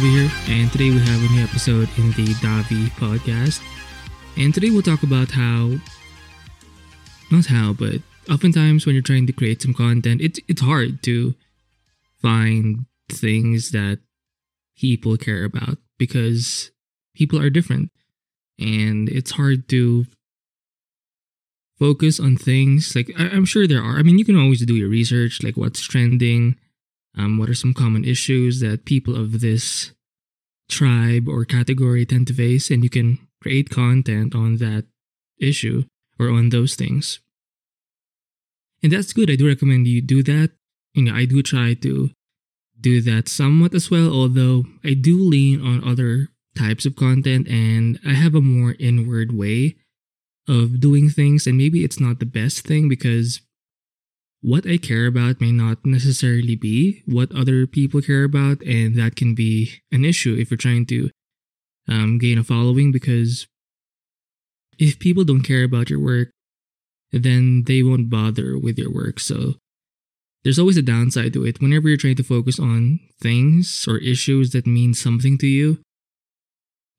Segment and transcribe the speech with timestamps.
[0.00, 3.60] Davi here, and today we have a new episode in the Davi podcast.
[4.38, 5.72] And today we'll talk about how,
[7.30, 8.00] not how, but
[8.30, 11.34] oftentimes when you're trying to create some content, it's it's hard to
[12.22, 13.98] find things that
[14.78, 16.70] people care about because
[17.14, 17.90] people are different,
[18.58, 20.06] and it's hard to
[21.78, 23.98] focus on things like I, I'm sure there are.
[23.98, 26.56] I mean, you can always do your research, like what's trending
[27.16, 29.92] um, what are some common issues that people of this
[30.68, 32.70] tribe or category tend to face?
[32.70, 34.86] And you can create content on that
[35.38, 35.84] issue
[36.18, 37.20] or on those things.
[38.82, 39.30] And that's good.
[39.30, 40.52] I do recommend you do that.
[40.94, 42.10] You know, I do try to
[42.80, 47.98] do that somewhat as well, although I do lean on other types of content and
[48.06, 49.76] I have a more inward way
[50.48, 51.46] of doing things.
[51.46, 53.40] And maybe it's not the best thing because
[54.42, 59.16] what I care about may not necessarily be what other people care about, and that
[59.16, 61.10] can be an issue if you're trying to
[61.88, 62.90] um, gain a following.
[62.92, 63.46] Because
[64.78, 66.30] if people don't care about your work,
[67.12, 69.20] then they won't bother with your work.
[69.20, 69.54] So
[70.42, 71.60] there's always a downside to it.
[71.60, 75.80] Whenever you're trying to focus on things or issues that mean something to you,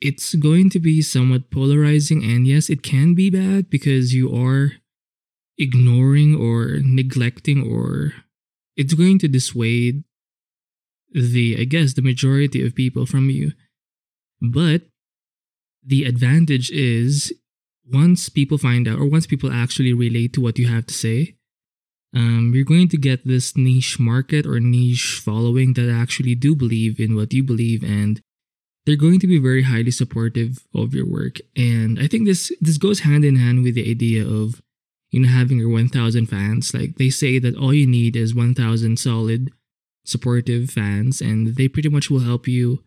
[0.00, 2.22] it's going to be somewhat polarizing.
[2.22, 4.72] And yes, it can be bad because you are
[5.60, 8.12] ignoring or neglecting or
[8.76, 10.02] it's going to dissuade
[11.12, 13.52] the i guess the majority of people from you.
[14.40, 14.82] But
[15.84, 17.32] the advantage is
[17.92, 21.36] once people find out or once people actually relate to what you have to say
[22.14, 26.98] um, you're going to get this niche market or niche following that actually do believe
[26.98, 28.20] in what you believe and
[28.86, 31.36] they're going to be very highly supportive of your work.
[31.56, 34.62] And i think this this goes hand in hand with the idea of
[35.10, 38.98] you know having your 1000 fans like they say that all you need is 1000
[38.98, 39.50] solid
[40.04, 42.82] supportive fans and they pretty much will help you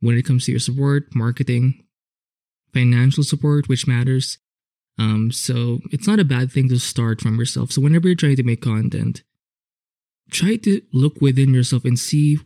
[0.00, 1.84] when it comes to your support marketing
[2.72, 4.38] financial support which matters.
[4.98, 7.72] Um so it's not a bad thing to start from yourself.
[7.72, 9.22] So whenever you're trying to make content
[10.30, 12.38] try to look within yourself and see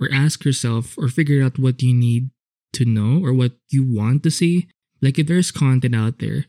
[0.00, 2.30] or ask yourself or figure out what you need
[2.74, 4.68] to know or what you want to see.
[5.00, 6.46] Like if there's content out there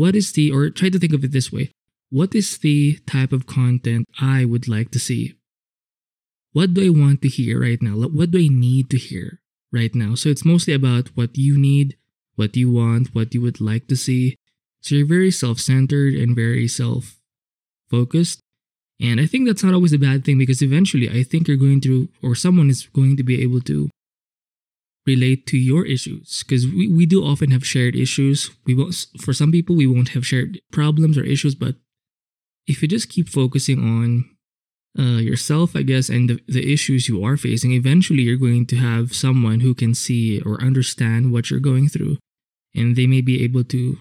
[0.00, 1.70] what is the, or try to think of it this way
[2.10, 5.34] what is the type of content I would like to see?
[6.52, 7.92] What do I want to hear right now?
[7.92, 9.38] What do I need to hear
[9.72, 10.16] right now?
[10.16, 11.96] So it's mostly about what you need,
[12.34, 14.36] what you want, what you would like to see.
[14.80, 17.20] So you're very self centered and very self
[17.88, 18.40] focused.
[19.00, 21.80] And I think that's not always a bad thing because eventually I think you're going
[21.82, 23.88] to, or someone is going to be able to
[25.06, 28.50] relate to your issues because we, we do often have shared issues.
[28.66, 31.76] We won't for some people we won't have shared problems or issues but
[32.66, 34.24] if you just keep focusing on
[34.98, 38.76] uh, yourself i guess and the, the issues you are facing eventually you're going to
[38.76, 42.18] have someone who can see or understand what you're going through
[42.74, 43.98] and they may be able to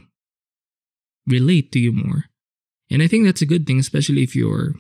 [1.27, 2.25] relate to you more.
[2.91, 4.73] And i think that's a good thing especially if you're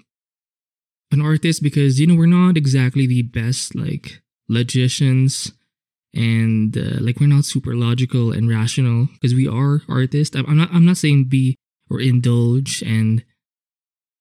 [1.11, 5.51] an artist because you know we're not exactly the best like logicians
[6.13, 10.35] and uh, like we're not super logical and rational because we are artists.
[10.35, 10.69] I'm not.
[10.73, 11.55] I'm not saying be
[11.89, 13.23] or indulge and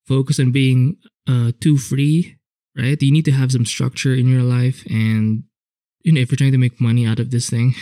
[0.06, 2.36] focus on being uh, too free.
[2.76, 3.00] Right?
[3.02, 5.44] You need to have some structure in your life, and
[6.02, 7.74] you know if you're trying to make money out of this thing,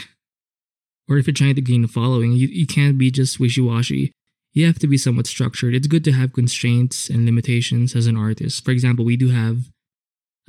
[1.09, 4.13] or if you're trying to gain a following, you you can't be just wishy washy.
[4.53, 5.75] You have to be somewhat structured.
[5.75, 8.65] It's good to have constraints and limitations as an artist.
[8.65, 9.71] For example, we do have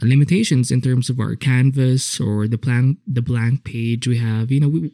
[0.02, 4.52] limitations in terms of our canvas or the blank the blank page we have.
[4.52, 4.92] You know we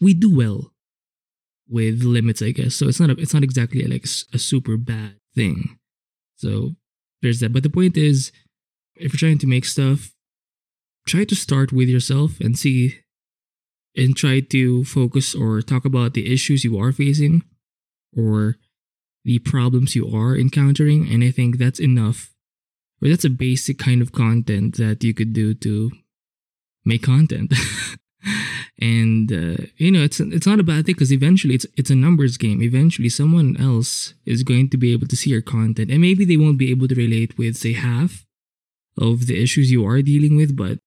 [0.00, 0.72] we do well
[1.68, 2.74] with limits i guess.
[2.74, 5.78] So it's not a, it's not exactly like a super bad thing.
[6.36, 6.72] So
[7.20, 7.52] there's that.
[7.52, 8.32] But the point is
[8.96, 10.12] if you're trying to make stuff
[11.06, 13.00] try to start with yourself and see
[13.96, 17.42] and try to focus or talk about the issues you are facing
[18.16, 18.56] or
[19.24, 21.08] the problems you are encountering.
[21.08, 22.31] And i think that's enough
[23.08, 25.90] that's a basic kind of content that you could do to
[26.84, 27.52] make content.
[28.80, 31.94] and uh, you know, it's it's not a bad thing because eventually it's it's a
[31.94, 32.62] numbers game.
[32.62, 36.36] Eventually, someone else is going to be able to see your content, and maybe they
[36.36, 38.24] won't be able to relate with say half
[38.98, 40.78] of the issues you are dealing with, but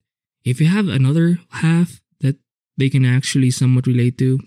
[0.43, 2.37] if you have another half that
[2.77, 4.39] they can actually somewhat relate to,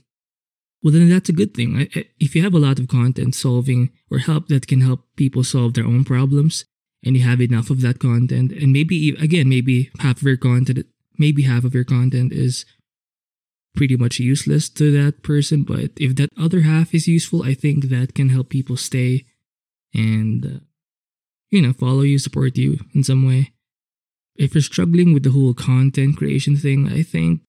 [0.83, 1.89] well, then that's a good thing.
[2.21, 5.75] If you have a lot of content solving or help that can help people solve
[5.75, 6.65] their own problems,
[7.05, 10.87] and you have enough of that content and maybe again maybe half of your content
[11.19, 12.65] maybe half of your content is
[13.77, 17.85] pretty much useless to that person but if that other half is useful i think
[17.85, 19.25] that can help people stay
[19.95, 20.59] and uh,
[21.51, 23.53] you know follow you support you in some way
[24.39, 27.43] if you're struggling with the whole content creation thing, I think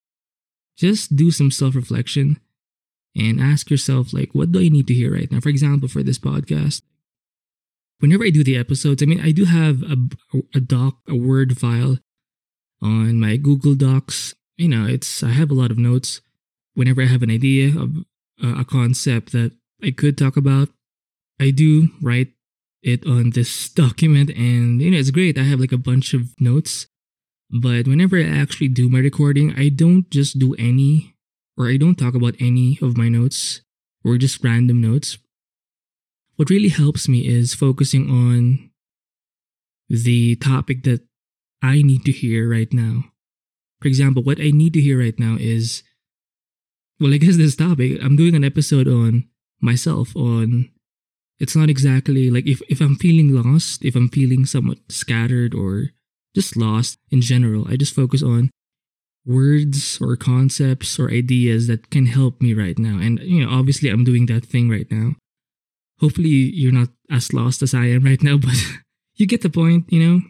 [0.76, 2.40] just do some self reflection
[3.16, 5.40] and ask yourself, like, what do I need to hear right now?
[5.40, 6.82] For example, for this podcast,
[8.00, 9.98] whenever I do the episodes, I mean, I do have a,
[10.56, 11.98] a doc, a Word file
[12.82, 14.36] on my Google Docs.
[14.58, 16.22] You know, it's, I have a lot of notes.
[16.74, 17.92] Whenever I have an idea of
[18.44, 19.52] uh, a concept that
[19.84, 20.70] I could talk about,
[21.40, 22.34] I do write
[22.82, 26.30] it on this document and you know it's great i have like a bunch of
[26.40, 26.88] notes
[27.50, 31.16] but whenever i actually do my recording i don't just do any
[31.58, 33.62] or i don't talk about any of my notes
[34.04, 35.18] or just random notes
[36.40, 38.70] what really helps me is focusing on
[39.90, 41.02] the topic that
[41.62, 43.04] i need to hear right now
[43.82, 45.84] for example what i need to hear right now is
[47.00, 49.28] well i guess this topic i'm doing an episode on
[49.60, 50.70] myself on
[51.40, 55.90] it's not exactly like if, if I'm feeling lost, if I'm feeling somewhat scattered or
[56.36, 58.50] just lost in general, I just focus on
[59.26, 63.00] words or concepts or ideas that can help me right now.
[63.00, 65.14] And, you know, obviously I'm doing that thing right now.
[66.00, 68.56] Hopefully you're not as lost as I am right now, but
[69.16, 70.22] you get the point, you know?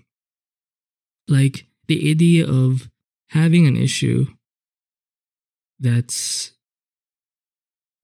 [1.28, 2.90] Like the idea of
[3.30, 4.28] having an issue
[5.80, 6.52] that's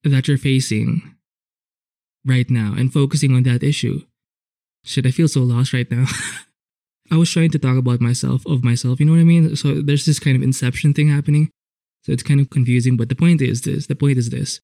[0.03, 1.15] that you're facing
[2.25, 4.01] right now and focusing on that issue.
[4.83, 6.05] Shit, I feel so lost right now.
[7.11, 9.55] I was trying to talk about myself, of myself, you know what I mean?
[9.55, 11.51] So there's this kind of inception thing happening.
[12.03, 14.61] So it's kind of confusing, but the point is this the point is this.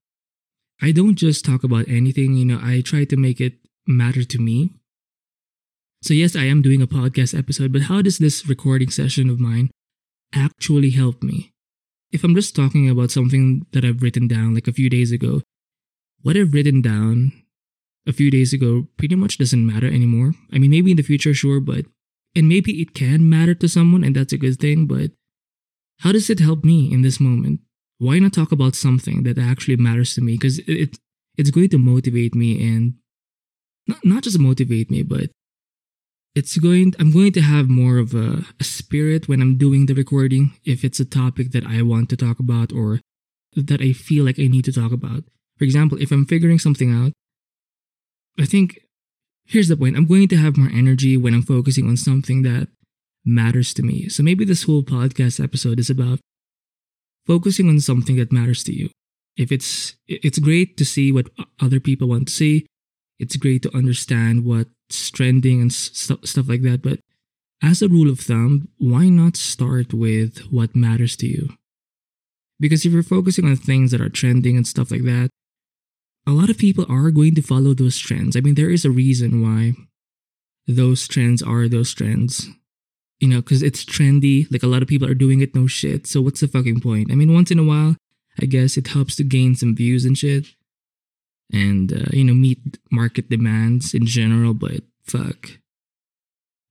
[0.82, 3.54] I don't just talk about anything, you know, I try to make it
[3.88, 4.72] matter to me.
[6.02, 9.40] So, yes, I am doing a podcast episode, but how does this recording session of
[9.40, 9.70] mine
[10.34, 11.52] actually help me?
[12.12, 15.42] If I'm just talking about something that I've written down like a few days ago,
[16.24, 17.32] what I've written down
[18.08, 20.34] a few days ago pretty much doesn't matter anymore.
[20.52, 21.86] I mean, maybe in the future, sure, but
[22.36, 25.12] and maybe it can matter to someone and that's a good thing, but
[26.00, 27.60] how does it help me in this moment?
[28.02, 30.34] Why not talk about something that actually matters to me?
[30.34, 30.98] Because it,
[31.38, 32.96] it's going to motivate me and
[33.88, 35.30] not, not just motivate me, but
[36.34, 39.94] it's going I'm going to have more of a, a spirit when I'm doing the
[39.94, 43.02] recording if it's a topic that I want to talk about or
[43.56, 45.24] that I feel like I need to talk about.
[45.60, 47.12] For example, if I'm figuring something out
[48.40, 48.80] I think
[49.46, 52.68] here's the point I'm going to have more energy when I'm focusing on something that
[53.24, 54.10] matters to me.
[54.10, 56.20] So maybe this whole podcast episode is about
[57.26, 58.90] focusing on something that matters to you.
[59.38, 61.30] If it's it's great to see what
[61.60, 62.68] other people want to see.
[63.20, 67.00] It's great to understand what's trending and st- stuff like that, but
[67.62, 71.50] as a rule of thumb, why not start with what matters to you?
[72.60, 75.30] Because if you're focusing on things that are trending and stuff like that,
[76.26, 78.36] a lot of people are going to follow those trends.
[78.36, 79.74] I mean, there is a reason why
[80.68, 82.50] those trends are those trends.
[83.22, 84.52] You know, because it's trendy.
[84.52, 86.08] Like a lot of people are doing it, no shit.
[86.08, 87.12] So what's the fucking point?
[87.12, 87.96] I mean, once in a while,
[88.42, 90.48] I guess it helps to gain some views and shit.
[91.54, 92.60] And, uh, you know, meet
[92.92, 95.52] market demands in general, but fuck.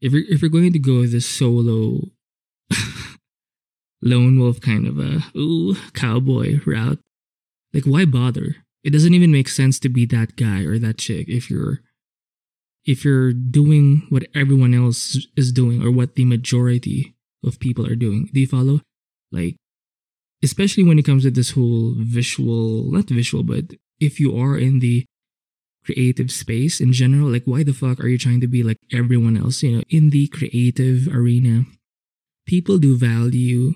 [0.01, 2.09] If you're, if you're going to go this solo
[4.03, 6.99] lone wolf kind of a ooh cowboy route,
[7.73, 8.57] like why bother?
[8.83, 11.81] it doesn't even make sense to be that guy or that chick if you're
[12.85, 17.97] if you're doing what everyone else is doing or what the majority of people are
[17.97, 18.29] doing.
[18.33, 18.81] Do you follow?
[19.33, 19.57] Like
[20.43, 24.79] especially when it comes to this whole visual, not visual, but if you are in
[24.81, 25.05] the
[25.85, 29.37] creative space in general, like why the fuck are you trying to be like everyone
[29.37, 31.65] else, you know, in the creative arena?
[32.47, 33.75] People do value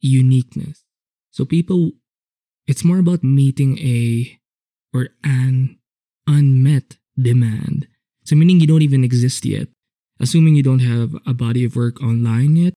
[0.00, 0.84] uniqueness.
[1.30, 1.92] So people
[2.66, 4.38] it's more about meeting a
[4.92, 5.78] or an
[6.26, 7.88] unmet demand.
[8.24, 9.68] So meaning you don't even exist yet.
[10.20, 12.74] Assuming you don't have a body of work online yet.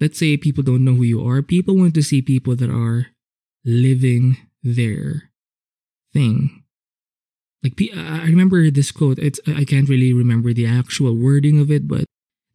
[0.00, 1.42] Let's say people don't know who you are.
[1.42, 3.08] People want to see people that are
[3.64, 5.30] living their
[6.12, 6.64] thing.
[7.62, 9.18] Like I remember this quote.
[9.18, 12.04] It's I can't really remember the actual wording of it, but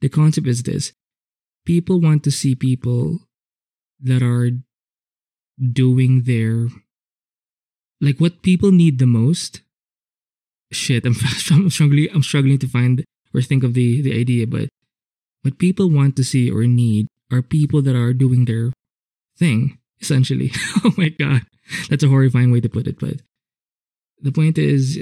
[0.01, 0.91] the concept is this:
[1.65, 3.19] people want to see people
[4.01, 4.49] that are
[5.61, 6.69] doing their
[8.01, 9.61] like what people need the most
[10.75, 11.05] shit.
[11.05, 11.15] I'm,
[11.51, 13.03] I'm struggling i'm struggling to find
[13.33, 14.69] or think of the the idea but
[15.41, 18.71] what people want to see or need are people that are doing their
[19.37, 20.51] thing essentially.
[20.83, 21.41] Oh my god.
[21.89, 23.21] That's a horrifying way to put it but
[24.21, 24.99] the point is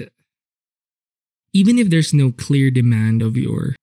[1.53, 3.75] even if there's no clear demand of your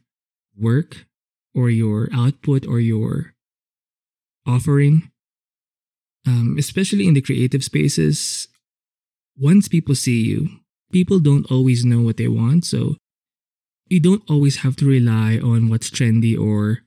[0.56, 1.06] work
[1.54, 3.34] or your output or your
[4.46, 5.10] offering
[6.26, 8.48] um, especially in the creative spaces,
[9.38, 10.59] once people see you,
[10.92, 12.64] people don't always know what they want.
[12.64, 12.96] So
[13.86, 16.80] you don't always have to rely on what's trendy or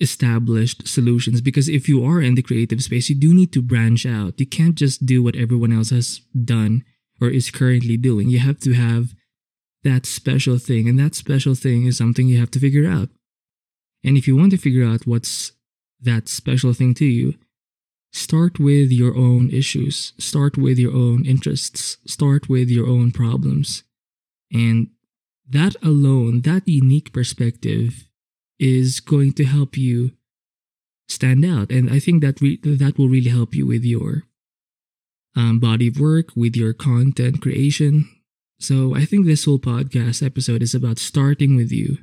[0.00, 4.04] established solutions because if you are in the creative space, you do need to branch
[4.06, 4.38] out.
[4.38, 6.84] You can't just do what everyone else has done
[7.20, 8.28] or is currently doing.
[8.28, 9.14] You have to have
[9.84, 13.10] that special thing, and that special thing is something you have to figure out.
[14.02, 15.52] And if you want to figure out what's
[16.00, 17.34] that special thing to you,
[18.14, 23.82] start with your own issues, start with your own interests, start with your own problems.
[24.52, 24.90] And
[25.50, 28.08] that alone, that unique perspective
[28.60, 30.12] is going to help you
[31.08, 31.72] stand out.
[31.72, 34.22] And I think that re- that will really help you with your
[35.34, 38.08] um, body of work, with your content creation.
[38.60, 41.98] So I think this whole podcast episode is about starting with you.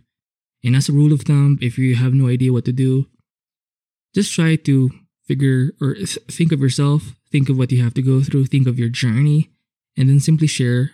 [0.62, 3.08] And as a rule of thumb, if you have no idea what to do,
[4.14, 4.92] just try to
[5.32, 5.96] figure or
[6.30, 9.50] think of yourself, think of what you have to go through, think of your journey,
[9.96, 10.92] and then simply share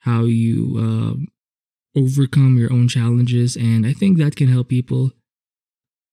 [0.00, 3.56] how you uh, overcome your own challenges.
[3.56, 5.10] And I think that can help people.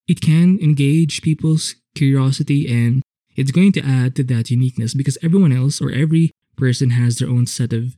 [0.08, 3.04] It can engage people's curiosity and
[3.36, 7.30] it's going to add to that uniqueness because everyone else or every person has their
[7.30, 7.96] own set of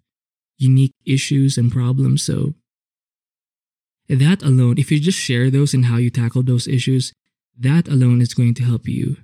[0.57, 2.21] unique issues and problems.
[2.21, 2.53] So,
[4.09, 7.13] that alone, if you just share those and how you tackle those issues,
[7.57, 9.15] that alone is going to help you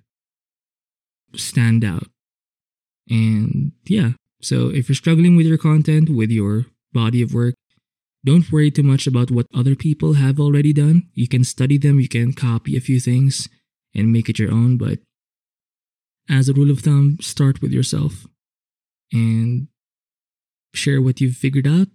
[1.36, 2.08] stand out.
[3.10, 7.56] And yeah, so if you're struggling with your content, with your body of work,
[8.26, 11.04] don't worry too much about what other people have already done.
[11.14, 13.48] You can study them, you can copy a few things
[13.96, 15.00] and make it your own, but
[16.30, 18.28] as a rule of thumb, start with yourself
[19.12, 19.68] and
[20.74, 21.88] share what you've figured out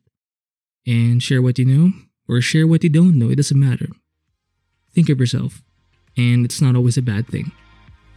[0.87, 1.93] and share what you know
[2.29, 3.31] or share what you don't know.
[3.31, 3.89] It doesn't matter.
[4.93, 5.63] Think of yourself,
[6.17, 7.53] and it's not always a bad thing.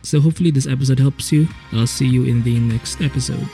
[0.07, 1.49] So, hopefully, this episode helps you.
[1.73, 3.45] I'll see you in the next episode.